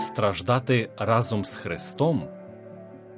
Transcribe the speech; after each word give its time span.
страждати 0.00 0.90
разом 0.96 1.44
з 1.44 1.56
Христом 1.56 2.28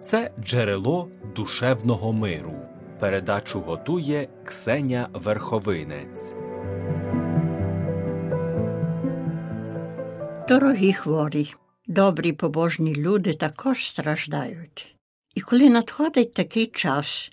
це 0.00 0.30
джерело 0.40 1.08
душевного 1.36 2.12
миру. 2.12 2.54
Передачу 3.00 3.60
готує 3.60 4.28
Ксеня 4.44 5.08
Верховинець. 5.12 6.34
Дорогі 10.48 10.92
хворі, 10.92 11.54
добрі 11.86 12.32
побожні 12.32 12.94
люди 12.94 13.34
також 13.34 13.86
страждають. 13.86 14.96
І 15.34 15.40
коли 15.40 15.70
надходить 15.70 16.34
такий 16.34 16.66
час, 16.66 17.30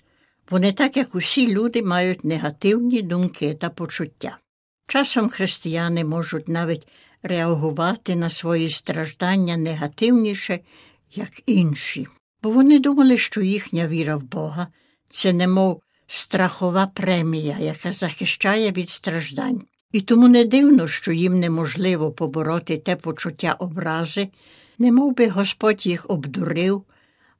вони, 0.50 0.72
так 0.72 0.96
як 0.96 1.14
усі 1.14 1.54
люди, 1.54 1.82
мають 1.82 2.24
негативні 2.24 3.02
думки 3.02 3.54
та 3.54 3.70
почуття. 3.70 4.38
Часом 4.86 5.28
християни 5.28 6.04
можуть 6.04 6.48
навіть 6.48 6.86
реагувати 7.24 8.16
на 8.16 8.30
свої 8.30 8.70
страждання 8.70 9.56
негативніше, 9.56 10.60
як 11.14 11.30
інші, 11.46 12.06
бо 12.42 12.50
вони 12.50 12.78
думали, 12.78 13.18
що 13.18 13.40
їхня 13.40 13.88
віра 13.88 14.16
в 14.16 14.22
Бога 14.22 14.66
це 15.10 15.32
немов 15.32 15.82
страхова 16.06 16.86
премія, 16.86 17.56
яка 17.60 17.92
захищає 17.92 18.72
від 18.72 18.90
страждань. 18.90 19.62
І 19.92 20.00
тому 20.00 20.28
не 20.28 20.44
дивно, 20.44 20.88
що 20.88 21.12
їм 21.12 21.40
неможливо 21.40 22.10
побороти 22.10 22.76
те 22.76 22.96
почуття 22.96 23.52
образи, 23.52 24.28
немов 24.78 25.14
би 25.14 25.28
Господь 25.28 25.86
їх 25.86 26.10
обдурив 26.10 26.84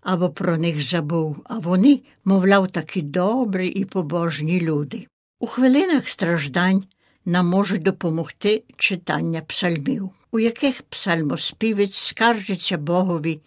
або 0.00 0.30
про 0.30 0.56
них 0.56 0.82
забув, 0.82 1.42
а 1.44 1.58
вони, 1.58 2.00
мовляв, 2.24 2.68
такі 2.68 3.02
добрі 3.02 3.68
і 3.68 3.84
побожні 3.84 4.60
люди. 4.60 5.06
У 5.40 5.46
хвилинах 5.46 6.08
страждань 6.08 6.84
нам 7.24 7.46
можуть 7.46 7.82
допомогти 7.82 8.62
читання 8.76 9.40
псальмів, 9.40 10.10
у 10.32 10.38
яких 10.38 10.82
псальмоспівець 10.82 11.96
скаржиться 11.96 12.78
Богові 12.78 13.40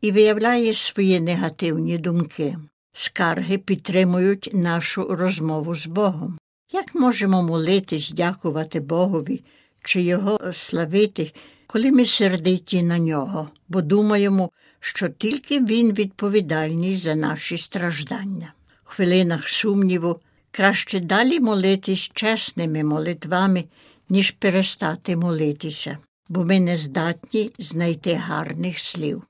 і 0.00 0.12
виявляє 0.12 0.74
свої 0.74 1.20
негативні 1.20 1.98
думки. 1.98 2.56
Скарги 2.92 3.58
підтримують 3.58 4.50
нашу 4.52 5.16
розмову 5.16 5.74
з 5.74 5.86
Богом. 5.86 6.38
Як 6.72 6.94
можемо 6.94 7.42
молитись, 7.42 8.10
дякувати 8.10 8.80
Богові 8.80 9.44
чи 9.84 10.02
Його 10.02 10.40
славити, 10.52 11.32
коли 11.66 11.92
ми 11.92 12.06
сердиті 12.06 12.82
на 12.82 12.98
нього, 12.98 13.48
бо 13.68 13.82
думаємо, 13.82 14.50
що 14.80 15.08
тільки 15.08 15.60
Він 15.60 15.92
відповідальний 15.92 16.96
за 16.96 17.14
наші 17.14 17.58
страждання. 17.58 18.52
В 18.84 18.88
хвилинах 18.88 19.48
сумніву 19.48 20.20
краще 20.50 21.00
далі 21.00 21.40
молитись 21.40 22.10
чесними 22.14 22.84
молитвами, 22.84 23.64
ніж 24.08 24.30
перестати 24.30 25.16
молитися, 25.16 25.98
бо 26.28 26.44
ми 26.44 26.60
не 26.60 26.76
здатні 26.76 27.50
знайти 27.58 28.14
гарних 28.14 28.78
слів. 28.78 29.22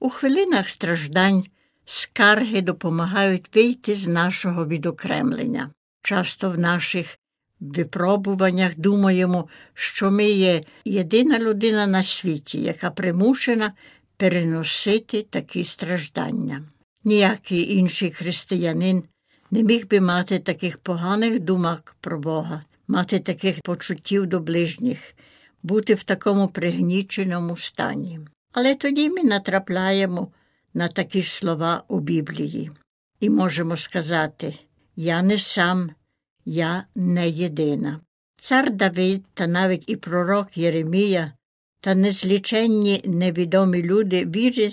У 0.00 0.08
хвилинах 0.10 0.68
страждань 0.68 1.44
скарги 1.84 2.60
допомагають 2.60 3.56
вийти 3.56 3.94
з 3.94 4.06
нашого 4.06 4.66
відокремлення. 4.66 5.70
Часто 6.02 6.50
в 6.50 6.58
наших 6.58 7.18
випробуваннях 7.60 8.72
думаємо, 8.76 9.48
що 9.74 10.10
ми 10.10 10.24
є 10.24 10.62
єдина 10.84 11.38
людина 11.38 11.86
на 11.86 12.02
світі, 12.02 12.58
яка 12.58 12.90
примушена 12.90 13.72
переносити 14.16 15.22
такі 15.22 15.64
страждання. 15.64 16.62
Ніякий 17.04 17.76
інший 17.76 18.10
християнин 18.10 19.04
не 19.50 19.62
міг 19.62 19.88
би 19.88 20.00
мати 20.00 20.38
таких 20.38 20.78
поганих 20.78 21.40
думок 21.40 21.96
про 22.00 22.18
Бога, 22.18 22.64
мати 22.88 23.18
таких 23.18 23.60
почуттів 23.60 24.26
до 24.26 24.40
ближніх, 24.40 25.14
бути 25.62 25.94
в 25.94 26.02
такому 26.02 26.48
пригніченому 26.48 27.56
стані. 27.56 28.20
Але 28.52 28.74
тоді 28.74 29.10
ми 29.10 29.22
натрапляємо 29.22 30.28
на 30.74 30.88
такі 30.88 31.22
слова 31.22 31.82
у 31.88 32.00
Біблії 32.00 32.70
і 33.20 33.30
можемо 33.30 33.76
сказати 33.76 34.54
Я 34.96 35.22
не 35.22 35.38
сам, 35.38 35.90
я 36.44 36.84
не 36.94 37.28
єдина. 37.28 38.00
Цар 38.40 38.70
Давид 38.70 39.24
та 39.34 39.46
навіть 39.46 39.84
і 39.86 39.96
пророк 39.96 40.56
Єремія 40.56 41.32
та 41.80 41.94
незліченні 41.94 43.02
невідомі 43.04 43.82
люди 43.82 44.26
віри 44.26 44.72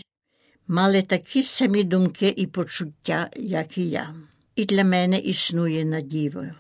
мали 0.67 1.01
такі 1.01 1.43
самі 1.43 1.83
думки 1.83 2.33
і 2.37 2.47
почуття, 2.47 3.29
як 3.35 3.77
і 3.77 3.89
я. 3.89 4.13
І 4.55 4.65
для 4.65 4.83
мене 4.83 5.17
існує 5.17 5.85
надіва. 5.85 6.55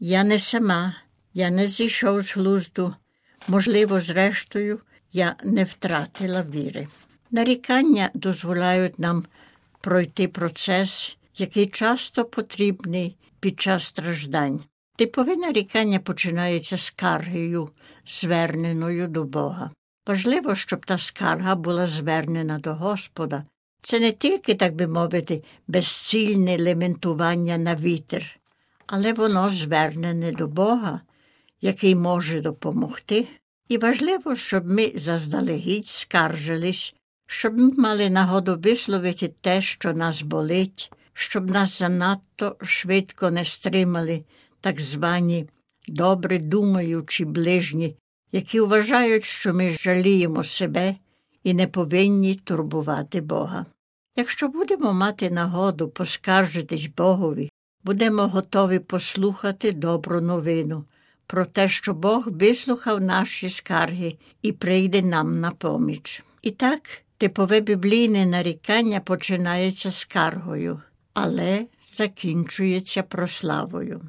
Я 0.00 0.24
не 0.24 0.38
сама, 0.38 0.94
я 1.34 1.50
не 1.50 1.68
зійшов 1.68 2.22
з 2.22 2.36
глузду, 2.36 2.94
можливо, 3.48 4.00
зрештою, 4.00 4.80
я 5.12 5.36
не 5.44 5.64
втратила 5.64 6.42
віри. 6.42 6.88
Нарікання 7.30 8.10
дозволяють 8.14 8.98
нам 8.98 9.24
пройти 9.80 10.28
процес, 10.28 11.16
який 11.36 11.66
часто 11.66 12.24
потрібний 12.24 13.16
під 13.40 13.60
час 13.60 13.84
страждань. 13.84 14.60
Типове 14.96 15.36
нарікання 15.36 15.98
починається 15.98 16.78
скаргою, 16.78 17.70
зверненою 18.06 19.08
до 19.08 19.24
Бога. 19.24 19.70
Важливо, 20.06 20.56
щоб 20.56 20.86
та 20.86 20.98
скарга 20.98 21.54
була 21.54 21.88
звернена 21.88 22.58
до 22.58 22.74
Господа. 22.74 23.44
Це 23.86 24.00
не 24.00 24.12
тільки, 24.12 24.54
так 24.54 24.74
би 24.74 24.86
мовити, 24.86 25.42
безцільне 25.68 26.58
лементування 26.58 27.58
на 27.58 27.76
вітер, 27.76 28.40
але 28.86 29.12
воно 29.12 29.50
звернене 29.50 30.32
до 30.32 30.46
Бога, 30.46 31.00
який 31.60 31.94
може 31.94 32.40
допомогти. 32.40 33.28
І 33.68 33.78
важливо, 33.78 34.36
щоб 34.36 34.66
ми 34.66 34.92
заздалегідь 34.96 35.86
скаржились, 35.86 36.94
щоб 37.26 37.58
ми 37.58 37.70
мали 37.70 38.10
нагоду 38.10 38.56
висловити 38.56 39.34
те, 39.40 39.62
що 39.62 39.92
нас 39.92 40.22
болить, 40.22 40.92
щоб 41.12 41.50
нас 41.50 41.78
занадто 41.78 42.56
швидко 42.62 43.30
не 43.30 43.44
стримали 43.44 44.24
так 44.60 44.80
звані 44.80 45.48
добре 45.88 46.38
думаючі 46.38 47.24
ближні, 47.24 47.96
які 48.32 48.60
вважають, 48.60 49.24
що 49.24 49.54
ми 49.54 49.70
жаліємо 49.70 50.44
себе 50.44 50.94
і 51.42 51.54
не 51.54 51.66
повинні 51.66 52.34
турбувати 52.34 53.20
Бога. 53.20 53.66
Якщо 54.16 54.48
будемо 54.48 54.92
мати 54.92 55.30
нагоду 55.30 55.88
поскаржитись 55.88 56.86
Богові, 56.96 57.50
будемо 57.84 58.28
готові 58.28 58.78
послухати 58.78 59.72
добру 59.72 60.20
новину 60.20 60.84
про 61.26 61.46
те, 61.46 61.68
що 61.68 61.94
Бог 61.94 62.28
вислухав 62.28 63.00
наші 63.00 63.48
скарги 63.48 64.16
і 64.42 64.52
прийде 64.52 65.02
нам 65.02 65.40
на 65.40 65.50
поміч. 65.50 66.22
І 66.42 66.50
так, 66.50 66.80
типове 67.18 67.60
біблійне 67.60 68.26
нарікання 68.26 69.00
починається 69.00 69.90
скаргою, 69.90 70.82
але 71.14 71.66
закінчується 71.94 73.02
прославою. 73.02 74.00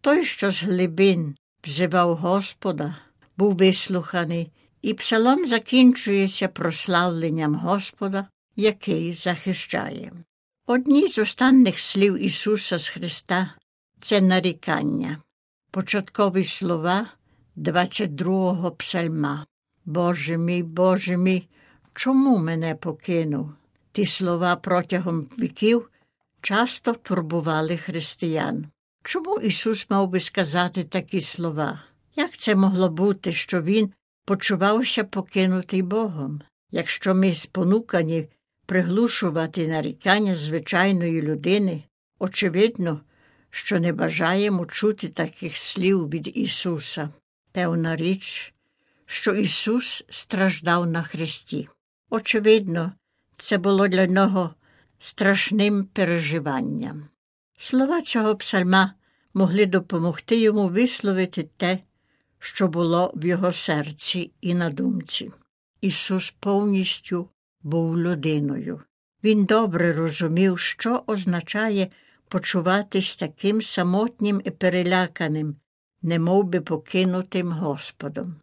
Той, 0.00 0.24
що 0.24 0.50
з 0.50 0.62
глибин 0.62 1.36
взивав 1.64 2.16
Господа, 2.16 2.96
був 3.36 3.56
вислуханий, 3.56 4.52
і 4.82 4.94
псалом 4.94 5.46
закінчується 5.46 6.48
прославленням 6.48 7.54
Господа, 7.54 8.26
який 8.56 9.14
захищає. 9.14 10.12
Одні 10.66 11.08
з 11.08 11.18
останніх 11.18 11.80
слів 11.80 12.24
Ісуса 12.24 12.78
з 12.78 12.88
Христа 12.88 13.54
це 14.00 14.20
нарікання, 14.20 15.18
початкові 15.70 16.44
слова 16.44 17.06
22-го 17.56 18.70
псальма. 18.70 19.46
Боже 19.84 20.36
мій, 20.36 20.62
Боже 20.62 21.16
мій, 21.16 21.48
чому 21.94 22.38
мене 22.38 22.74
покинув? 22.74 23.52
Ті 23.92 24.06
слова 24.06 24.56
протягом 24.56 25.26
віків 25.38 25.90
часто 26.40 26.92
турбували 26.92 27.76
християн. 27.76 28.66
Чому 29.02 29.40
Ісус 29.40 29.90
мав 29.90 30.08
би 30.08 30.20
сказати 30.20 30.84
такі 30.84 31.20
слова? 31.20 31.82
Як 32.16 32.38
це 32.38 32.54
могло 32.54 32.88
бути, 32.88 33.32
що 33.32 33.62
Він 33.62 33.92
почувався 34.24 35.04
покинутий 35.04 35.82
Богом? 35.82 36.40
Якщо 36.70 37.14
ми 37.14 37.34
спонукані 37.34 38.28
приглушувати 38.66 39.68
нарікання 39.68 40.34
звичайної 40.34 41.22
людини, 41.22 41.84
очевидно, 42.18 43.00
що 43.50 43.80
не 43.80 43.92
бажаємо 43.92 44.66
чути 44.66 45.08
таких 45.08 45.56
слів 45.56 46.08
від 46.08 46.36
Ісуса. 46.36 47.08
Певна 47.52 47.96
річ, 47.96 48.54
що 49.06 49.34
Ісус 49.34 50.04
страждав 50.10 50.86
на 50.86 51.02
Христі. 51.02 51.68
Очевидно, 52.10 52.92
це 53.36 53.58
було 53.58 53.88
для 53.88 54.06
нього 54.06 54.54
страшним 54.98 55.84
переживанням. 55.84 57.08
Слова 57.58 58.02
цього 58.02 58.36
псальма 58.36 58.94
могли 59.34 59.66
допомогти 59.66 60.40
йому 60.40 60.68
висловити 60.68 61.42
те, 61.56 61.78
що 62.38 62.68
було 62.68 63.12
в 63.14 63.26
його 63.26 63.52
серці 63.52 64.32
і 64.40 64.54
на 64.54 64.70
думці. 64.70 65.32
Ісус 65.80 66.34
повністю 66.40 67.28
був 67.64 67.98
людиною. 67.98 68.80
Він 69.24 69.44
добре 69.44 69.92
розумів, 69.92 70.58
що 70.58 71.02
означає 71.06 71.88
почуватись 72.28 73.16
таким 73.16 73.62
самотнім 73.62 74.42
і 74.44 74.50
переляканим, 74.50 75.56
немов 76.02 76.44
би 76.44 76.60
покинутим 76.60 77.52
Господом. 77.52 78.36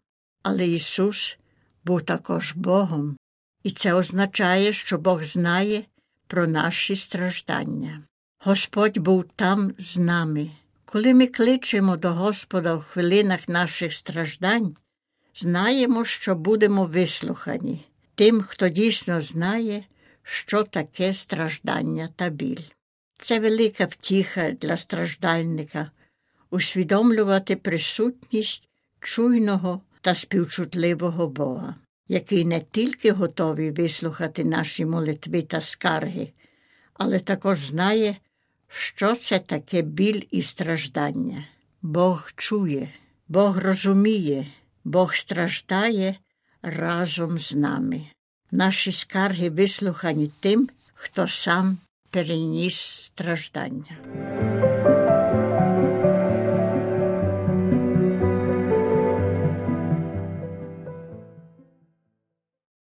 Але 0.44 0.68
Ісус 0.68 1.38
був 1.86 2.02
також 2.02 2.54
Богом, 2.56 3.18
І 3.64 3.72
це 3.72 3.94
означає, 3.94 4.74
що 4.74 4.98
Бог 4.98 5.24
знає 5.24 5.84
про 6.28 6.48
наші 6.48 6.96
страждання. 6.96 8.04
Господь 8.40 8.98
був 8.98 9.26
там 9.36 9.72
з 9.78 9.98
нами. 9.98 10.52
Коли 10.86 11.14
ми 11.14 11.28
кличемо 11.28 11.98
до 11.98 12.10
Господа 12.10 12.76
в 12.76 12.84
хвилинах 12.84 13.50
наших 13.50 13.94
страждань, 13.94 14.76
знаємо, 15.36 16.06
що 16.06 16.36
будемо 16.36 16.86
вислухані 16.86 17.91
тим, 18.22 18.42
хто 18.42 18.70
дійсно 18.70 19.22
знає, 19.22 19.84
що 20.24 20.64
таке 20.64 21.14
страждання 21.14 22.10
та 22.16 22.30
біль. 22.30 22.64
Це 23.22 23.40
велика 23.40 23.86
втіха 23.86 24.52
для 24.52 24.78
страждальника 24.78 25.92
усвідомлювати 26.50 27.56
присутність 27.56 28.70
чуйного 29.00 29.82
та 30.02 30.16
співчутливого 30.16 31.28
Бога, 31.28 31.76
який 32.08 32.46
не 32.46 32.62
тільки 32.72 33.12
готовий 33.12 33.72
вислухати 33.72 34.44
наші 34.44 34.86
молитви 34.86 35.42
та 35.42 35.62
скарги, 35.62 36.32
але 36.94 37.20
також 37.20 37.60
знає, 37.60 38.16
що 38.68 39.16
це 39.16 39.40
таке 39.40 39.82
біль 39.82 40.22
і 40.32 40.42
страждання. 40.42 41.48
Бог 41.82 42.32
чує, 42.36 42.94
Бог 43.28 43.58
розуміє, 43.58 44.48
Бог 44.84 45.16
страждає 45.16 46.16
разом 46.62 47.40
з 47.40 47.56
нами. 47.56 48.02
Наші 48.52 48.92
скарги 48.92 49.50
вислухані 49.50 50.32
тим, 50.40 50.70
хто 50.94 51.28
сам 51.28 51.78
переніс 52.10 52.76
страждання. 52.76 54.31